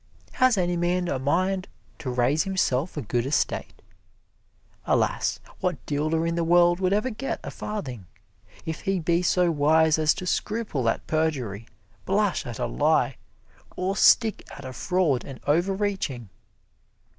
[0.31, 1.67] Has any man a mind
[1.99, 3.83] to raise himself a good estate?
[4.85, 8.07] Alas, what dealer in the world would ever get a farthing,
[8.65, 11.67] if he be so wise as to scruple at perjury,
[12.05, 13.17] blush at a lie,
[13.75, 16.29] or stick at a fraud and overreaching?